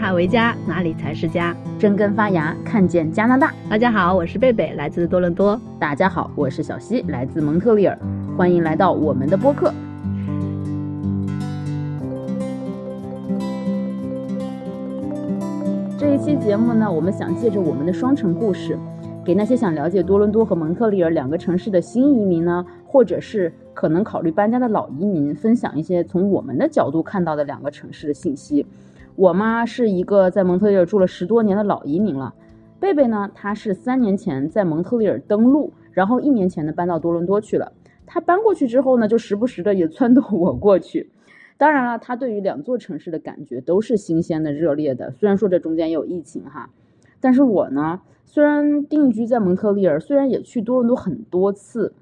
[0.00, 1.54] 海为家，哪里才是家？
[1.78, 3.52] 生根发芽，看见加拿大。
[3.68, 5.60] 大家好，我是贝贝，来自多伦多。
[5.78, 7.98] 大家好，我是小溪，来自蒙特利尔。
[8.34, 9.74] 欢迎来到我们的播客。
[15.98, 18.78] 这一期节目呢，我们想借着我们的双城故事，
[19.22, 28.64] 给那些想了解多伦多和蒙特利尔两个城市的新移民呢，或者是可能考虑搬家的老移民，分享一些从我们的角度看到的两个城市的信息。
[29.16, 32.34] 我妈是一个在蒙特利尔住了十多年的老移民了，
[32.78, 37.72] 贝贝呢，他是三年前在蒙特利尔登陆，然后一年前呢搬到多伦多去了。
[38.06, 41.10] 他搬过去之后呢，就时不时的也撺掇我过去。
[41.58, 45.10] 当然了，他对于两座城市的感觉都是新鲜的、热烈的。
[45.12, 46.70] 虽然说这中间也有疫情哈，
[47.20, 51.92] 但是我呢，虽然定居在蒙特利尔，虽然也去多伦多很多次，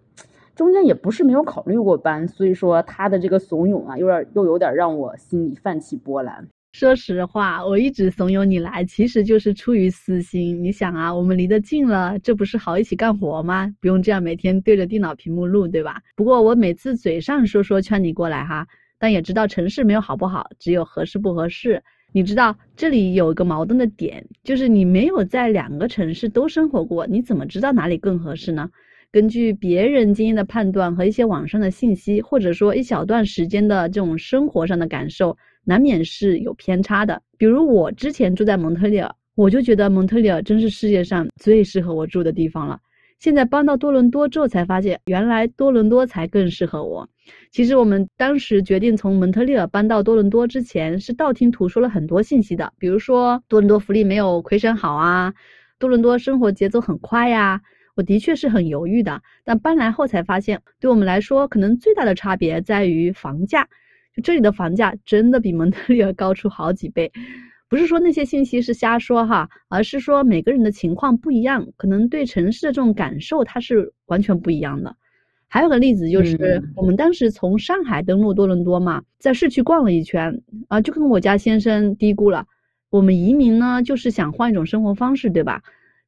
[0.55, 2.29] 中间也不是没有考虑过搬。
[2.29, 6.47] 所以说他的这个怂恿啊，有点又有点让我心里泛起波澜。
[6.73, 10.63] 说实话，我一直怂恿你来，其实就是出于私心。
[10.63, 13.75] 你想啊，我们离得近了，这不是好一起干活吗？
[13.81, 16.01] 不用这样每天对着电脑屏幕录，对吧？
[16.15, 18.67] 不过我每次嘴上说说劝你过来哈，
[18.99, 21.83] 但也知道城市没有好不好，只有合适不合适。
[22.13, 28.69] 你知道这里有一个矛盾的点，就是你没有在两个城市都生活过，你怎么知道哪里更合适呢？
[29.11, 35.37] 根据别人经验的判断和一些网上的信息，或者说一小段时间的这种生活上的感受。
[35.69, 37.21] 难免是有偏差的。
[37.37, 42.81] 比如我之前住在蒙特利尔，我就觉得蒙特利尔真是世界上最适合我住的地方了。
[43.19, 47.07] 现在搬到多伦多之后，才发现原来多伦多才更适合我。
[47.51, 55.35] 其实我们当时决定从蒙特利尔搬到多伦多之前，是道听途说了很多信息的，比如说多伦多福利没有魁省好啊，
[55.79, 57.61] 多伦多生活节奏很快呀。
[57.95, 63.69] 我的确是很犹豫的，但搬来后才发现，对我们来说，可能最大的差别在于房价。
[64.23, 67.11] 这里的房价真的比蒙特利尔高出好几倍，
[67.69, 74.97] 不是说那些信息是瞎说哈，而是说每个人的情况不一样，可能对城市的这种感受它是完全不一样的。
[75.49, 82.47] 还有个例子就是，我们当时从上海登陆多伦多嘛，在市区逛了一圈啊，就跟我家先生嘀咕了，
[82.91, 85.63] 我们移民呢就是想换一种生活方式，对吧？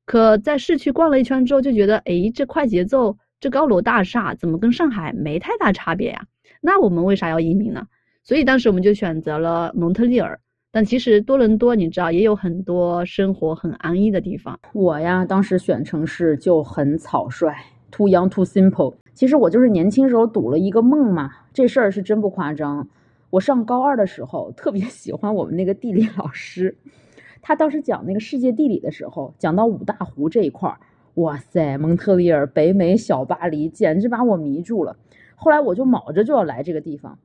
[0.05, 6.27] 可在市区逛了一圈之后，就觉得哎，这快节奏，这高楼大厦怎么跟上海没太大差别呀？
[6.61, 7.87] 那我们为啥要移民呢？
[8.23, 10.39] 所以当时我们就选择了蒙特利尔，
[10.71, 14.59] 但其实多伦多你知道也有很多生活很安逸的地方。
[14.73, 17.53] 我呀，当时选城市就很草率
[17.91, 18.95] ，too young too simple。
[19.15, 22.87] 其实我就是年轻时候赌了一个梦嘛，这事儿是真不夸张。
[23.31, 26.77] 我上高二的时候特别 喜欢我们那个地理老师，
[27.43, 30.79] 他当时讲那个世界地理的时候，讲到五大湖这一块儿，
[31.15, 34.97] 哇塞，蒙特利尔、北美、小巴黎，简直把我迷住了。
[35.37, 37.19] 后来我就卯着就要来这个地方。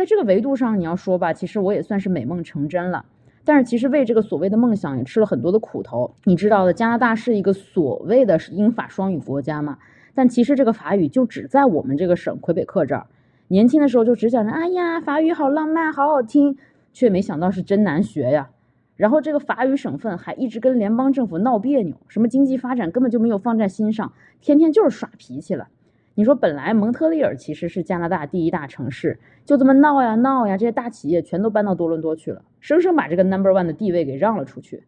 [0.00, 3.04] 在这个维度上，你要说吧，其实我也算是美梦成真了。
[3.44, 6.10] 但是其实为这个所谓的梦想也吃了很多的苦头。
[6.24, 9.76] 你知道的，加拿大是一个所谓的英法双语国家嘛？
[10.14, 13.08] 但其实这个法语就只在我们这个省魁北克这儿。
[13.48, 16.56] 年轻的时候就只想着，哎呀，法语好浪漫，好好听，
[16.94, 18.48] 却没想到是真难学呀。
[18.96, 25.68] 然后这个法语省份还一直跟联邦政府闹别扭，什么经济发展根本就没有放在心上，天天就是耍脾气了。
[26.14, 34.84] 你说本来蒙特利尔其实是加拿大第一大城市，就这么闹呀闹呀，这些大企业全都搬到多伦多去了，生生把这个 number one 的地位给让了出去。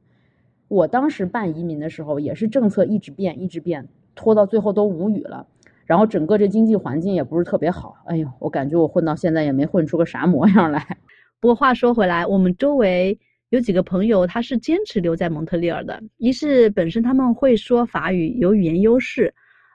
[0.69, 5.47] 我当时办移民的时候，也是政策一直变一直变，拖到最后都无语了。
[5.85, 10.97] 然后整个这经济环境也不是特别好，哎呦，我感觉我混到现在也没混出个啥模样来。
[11.41, 13.19] 不过话说回来，我们周围
[13.51, 19.35] 有几个朋友，他是坚持留在蒙特利尔的，一是本身他们会说法语，有语言优势。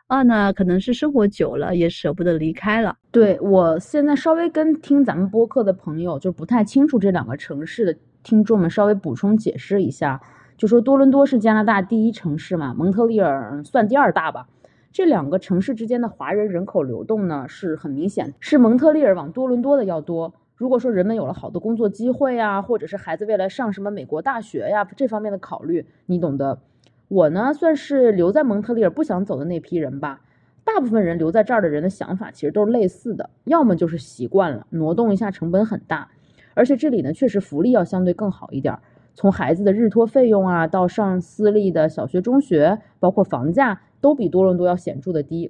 [0.10, 2.96] 二呢，可能是生活久了也舍不得离开了。
[3.12, 10.22] 对我现在稍微跟听咱们播客的朋友就不太清楚这两个城市的听众们稍微补充解释一下，
[10.56, 14.48] 就说多伦多是加拿大第一城市嘛，蒙特利尔算第二大吧。
[14.94, 20.34] 这两个城市之间的华人人口流动呢是很明显，是蒙特利尔往多伦多的要多。
[20.56, 26.62] 如果说人们有了好的工作机会呀，或者是孩子未来上什么美国大学呀这方面的考虑，你懂得。
[27.08, 30.22] 我呢，算是留在蒙特利尔不想走的那批人吧。
[30.66, 36.10] 大部分人留在这儿的人的想法其实都是类似的，要么就是习惯了，挪动一下成本很大，
[36.54, 38.78] 而且这里呢确实福利要相对更好一点。
[39.16, 45.50] 从孩子的日托费用啊，到上私立的小学、中学，包括房价都比多伦多要显著的低。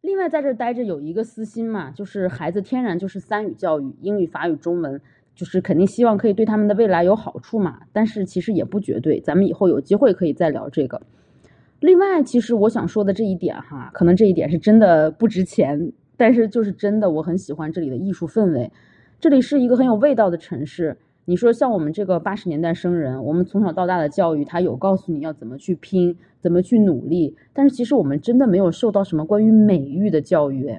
[0.00, 5.00] 另外在这待着有一个私心嘛，就是孩子天然就是三语教育，英语、法语、中文。
[5.34, 11.00] 就是肯定希望可以对他们的未来有好处嘛，但是其实也不绝对，咱们以后有机会可以再聊这个。
[11.80, 18.70] 另外，其实我想说的这一点哈，可能这一点是真的不值钱，但是就是真的，我很喜欢这里的艺术氛围。
[19.18, 30.78] 这里是一个很有味道的城市，你说像我们这个八十年代生人，我们从小到大的教育，他有告诉你要怎么去拼，怎么去努力，但是其实我们真的没有受到什么关于美育的教育。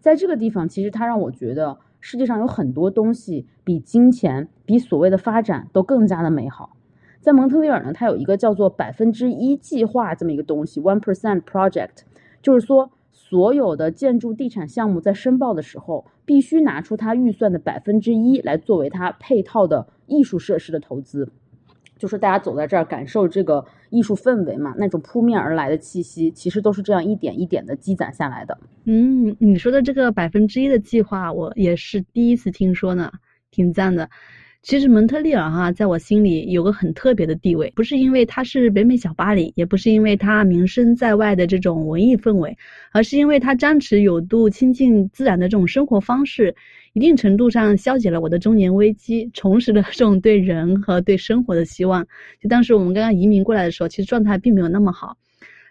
[0.00, 6.76] 在这个地方，其实他让我觉得世界上有很多东西比金钱、比所谓的发展都更加的美好。
[7.22, 12.02] 在蒙特利尔呢，它有一个叫做百分之一计划这么一个东西，One Percent Project，
[12.42, 12.90] 就是说。
[13.16, 21.32] 所有的建筑地产项目在申报的时候，必须拿出它预算的百分之一来作为它配套的艺术设施的投资。
[22.04, 28.58] 就是大家走在这儿感受这个艺术氛围嘛，那种扑面而来的气息，其实都是这样一点一点的积攒下来的。
[28.84, 33.10] 嗯，你说的这个百分之一的计划，我也是第一次听说呢，
[33.50, 34.06] 挺赞的。
[34.64, 42.56] 其实蒙特利尔哈，在我心里有个很特别的地位，不是因为它是北美小巴黎，也不是因为它名声在外的这种文艺氛围，
[42.90, 46.56] 而是因为它张弛有度、亲近自然的这种生活方式，
[46.94, 52.02] 一定程度上消解了我的中年危机，重拾了这种对人和对生活的希望。
[52.40, 55.18] 就当时我们刚刚移民过来的时候，其实状态并没有那么好。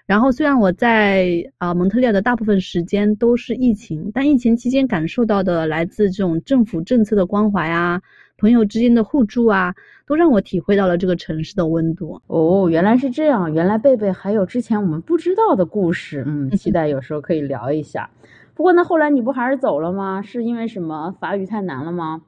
[0.06, 8.00] 然后虽然我在啊蒙特利尔的大部分时间都是疫情，但疫情期间感受到的来自这种政府政策的关怀啊。
[8.44, 9.74] 朋友之间的互助啊，
[10.06, 12.22] 都让我体会到了这个城市的温度。
[12.28, 16.26] 哦，原来是这样，原来贝贝还有之前我们不知道的故事。
[16.28, 18.10] 嗯，期待有时候可以聊一下。
[18.54, 20.22] 不过那后来你不还是走了吗？
[20.22, 21.16] 是因为什么？
[21.22, 22.22] 法语太难了吗？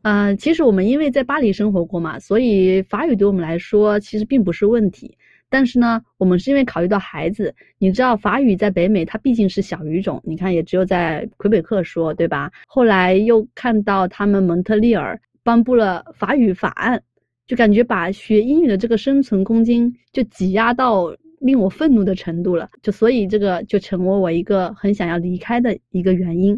[0.00, 5.14] 嗯，其实我们因为在巴黎生活过嘛，所以法语对我们来说其实并不是问题。
[5.50, 12.50] 但是呢，我们是因为考虑到孩子，你知道法语在北美它毕竟是小语种，你看也只有在魁北克说，对吧？
[12.66, 15.20] 后来又看到他们蒙特利尔。
[15.50, 17.02] 颁布了法语法案，
[17.44, 26.56] 就感觉把学英语的这个生存空间就挤压到令我愤怒的程度了，就所以这个就成为我一个很想要离开的一个原因。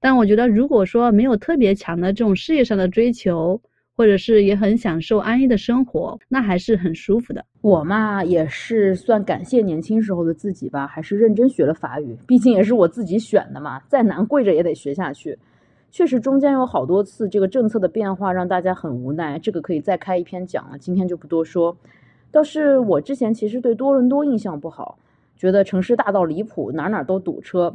[0.00, 3.58] 但我觉得，如果说没有特别强的这种事业上的追求，
[3.96, 7.42] 或者是也很享受安逸的生活，那还是很舒服的。
[7.62, 15.38] 我嘛，也是算感谢年轻时候的自己吧，还是认真学了法语，毕竟也是我自己选的嘛，再难跪着也得学下去。
[15.96, 21.74] 确实，中间有好多次这个政策的变化让大家很无奈，这个可以再开一篇讲了，今天就不多说。
[22.30, 24.98] 倒是我之前其实对多伦多印象不好，
[25.38, 27.74] 觉得城市大到离谱，哪哪都堵车。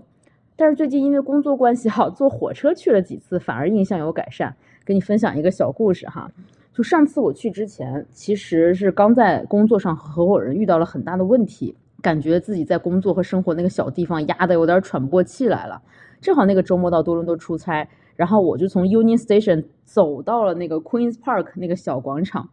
[0.55, 4.55] 但是最近因为工作关系哈，坐火车去了几次，反而印象有改善。
[4.85, 6.29] 给你分享一个小故事哈，
[6.75, 15.81] 就上次我去之前，其实是刚在工作上和合伙人遇到了很大的问题，感觉自己在工作和生活那个小地方压得有点喘不过气来了。
[16.21, 17.89] 正好那个周末到多伦多出差。
[18.15, 22.49] 然后我就从 Union Station 走到了那个 Queens Park 那个小广场，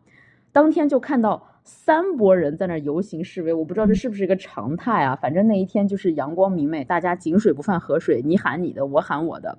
[0.53, 5.15] 当天就看到三拨人在那游行示威，我不知道这是不是一个常态啊。
[5.17, 9.59] 反正那一天就是阳光明媚，大家井水不犯河水，你喊你的，我喊我的。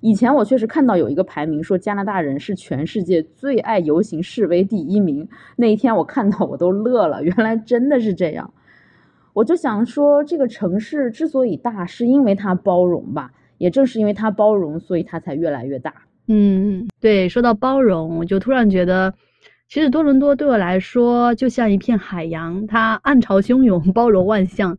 [0.00, 8.50] 以前我确实看到有一个排名说加拿大人是全世界最爱游行示威第一名，那一天我看到我都乐了，原来真的是这样。
[9.34, 13.30] 我就想说，这个城市之所以大，是因为它包容吧。
[13.60, 15.92] 也正是因为它包容，所以它才越来越大。
[16.28, 19.12] 嗯，对，说到包容，我就突然觉得，
[19.68, 24.74] 其实多伦多对我来说就像一片海洋，它暗潮汹涌，包容万象；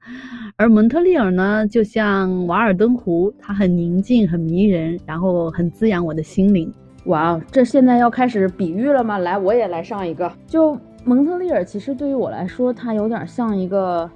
[0.56, 6.74] 而蒙特利尔呢，就像瓦尔登湖，它很宁静，很迷人，然后很滋养我的心灵。
[7.06, 9.20] 哇，这现在要开始比喻了吗？
[9.20, 10.32] 来，我也来上一个。
[10.48, 10.76] 就
[11.06, 14.10] 蒙特利尔，其实对于我来说，它有点像一个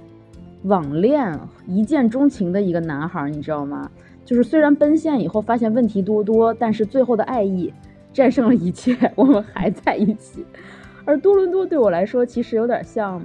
[0.64, 1.38] 网恋、
[1.68, 3.88] 一见钟情的一个男孩，你知道吗？
[4.26, 7.72] 就是虽然奔现以后发现问题多多，但是最后的爱意
[8.12, 10.44] 战胜了一切， 我们还在一起。
[11.04, 13.24] 而多伦多对我来说，其实有点像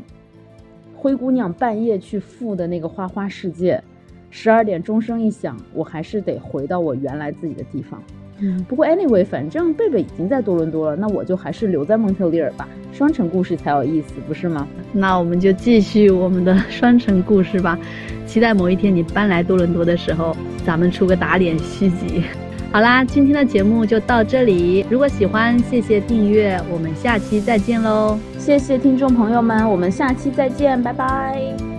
[0.96, 3.84] 灰姑娘半夜去赴的那个花花世界。
[4.29, 8.01] 十二点钟声一响，我还是得回到我原来自己的地方。
[8.39, 12.67] 嗯，不过 anyway，反正贝贝已经在多伦多了，那我就还是留在蒙特利尔吧。
[12.93, 14.67] 双城故事才有意思，不是吗？
[14.93, 17.77] 那我们就继续我们的双城故事吧。
[18.25, 22.24] 期待某一天你搬来多伦多的时候，咱们出个打脸续集。
[22.72, 24.86] 好啦，今天的节目就到这里。
[24.89, 28.18] 如果喜欢，谢谢订阅，我们下期再见喽！
[28.38, 31.71] 谢谢听众朋友们，我们下期再见，拜拜。